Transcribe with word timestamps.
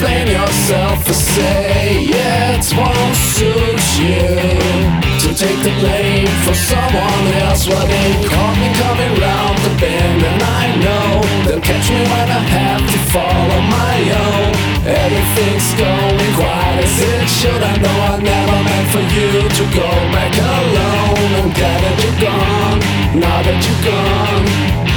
explain 0.00 0.28
yourself 0.28 1.08
or 1.08 1.12
say 1.12 2.08
it 2.08 2.64
won't 2.72 3.16
suit 3.36 3.84
you. 4.00 4.32
To 5.20 5.28
take 5.36 5.60
the 5.60 5.74
blame 5.80 6.32
for 6.44 6.54
someone 6.54 7.26
else 7.44 7.68
Well 7.68 7.86
they 7.86 8.10
caught 8.24 8.56
me 8.56 8.68
coming 8.80 9.14
round 9.20 9.58
the 9.58 9.72
bend 9.78 10.22
And 10.24 10.42
I 10.42 10.64
know 10.84 11.08
they'll 11.44 11.60
catch 11.60 11.86
me 11.90 12.00
when 12.00 12.28
I 12.32 12.42
have 12.56 12.80
to 12.80 12.98
fall 13.12 13.46
on 13.56 13.64
my 13.68 13.96
own. 14.24 14.50
Everything's 14.88 15.70
going 15.76 16.32
quiet, 16.34 16.84
as 16.84 16.98
it 16.98 17.28
should. 17.28 17.62
I 17.62 17.76
know 17.84 17.96
I 18.08 18.16
never 18.22 18.58
meant 18.64 18.88
for 18.94 19.04
you 19.14 19.28
to 19.58 19.64
go 19.76 19.88
back 20.16 20.32
alone. 20.32 21.30
I'm 21.40 21.50
glad 21.52 21.78
that 21.84 21.96
you're 22.00 22.20
gone, 22.24 22.78
now 23.20 23.38
that 23.42 23.60
you're 23.60 23.92
gone. 23.92 24.89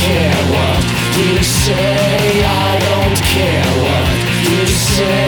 Care 0.00 0.42
what 0.54 0.82
you 1.18 1.42
say. 1.42 2.44
I 2.44 2.72
don't 2.86 3.18
care 3.34 3.70
what 3.82 4.08
you 4.50 4.66
say 4.66 5.27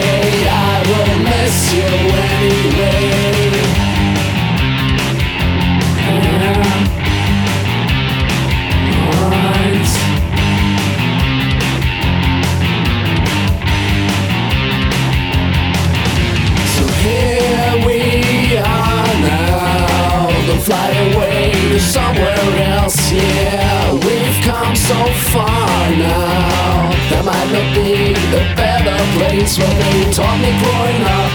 place 29.31 29.57
Where 29.57 29.67
they 29.67 30.11
taught 30.11 30.39
me 30.43 30.51
growing 30.59 31.03
up 31.07 31.31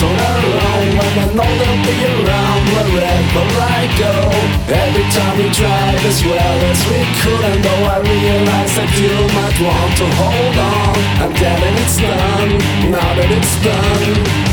on 0.00 0.16
our 0.28 0.44
own 0.64 0.88
When 0.98 1.14
I 1.20 1.26
know 1.36 1.50
they'll 1.60 1.80
be 1.84 1.96
around 2.08 2.64
Wherever 2.92 3.46
I 3.60 3.82
go. 4.00 4.12
Every 4.68 5.06
time 5.14 5.34
we 5.38 5.46
tried 5.52 6.02
as 6.10 6.20
well 6.24 6.56
as 6.70 6.80
we 6.88 7.00
could 7.20 7.42
And 7.50 7.60
though 7.64 7.84
I 7.84 7.98
realize 8.00 8.72
that 8.76 8.90
you 9.00 9.12
might 9.36 9.58
want 9.60 9.92
to 10.00 10.06
hold 10.20 10.56
on. 10.72 10.94
I'm 11.22 11.32
glad 11.36 11.58
that 11.62 11.74
it's 11.84 11.98
done 12.00 12.52
Now 12.90 13.10
that 13.18 13.30
it's 13.30 13.54
done 13.64 14.49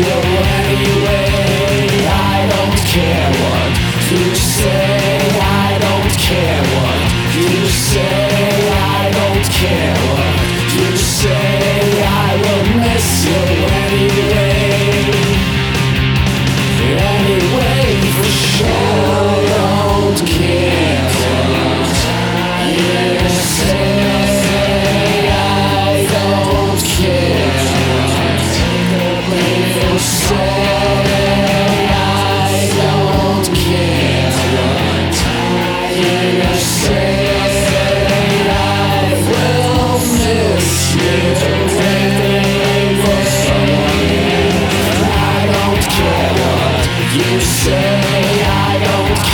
miss 0.00 0.49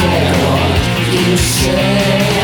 care 0.07 0.33
what 0.45 1.29
you 1.29 1.37
say. 1.37 2.36